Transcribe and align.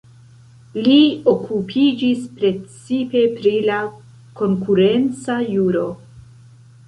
Li 0.85 0.95
okupiĝis 1.31 2.23
precipe 2.39 3.21
pri 3.35 3.53
la 3.67 3.77
konkurenca 4.41 5.37
juro. 5.57 5.85